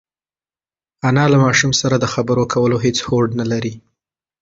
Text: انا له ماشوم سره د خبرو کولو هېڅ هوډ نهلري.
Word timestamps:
انا 1.09 1.25
له 1.31 1.37
ماشوم 1.45 1.71
سره 1.81 1.95
د 1.99 2.05
خبرو 2.13 2.43
کولو 2.53 2.77
هېڅ 2.85 2.97
هوډ 3.07 3.29
نهلري. 3.39 3.73